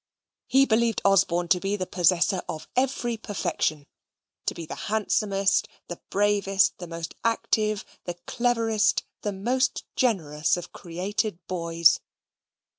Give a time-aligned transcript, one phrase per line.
[0.47, 3.85] He believed Osborne to be the possessor of every perfection,
[4.47, 10.73] to be the handsomest, the bravest, the most active, the cleverest, the most generous of
[10.73, 11.99] created boys.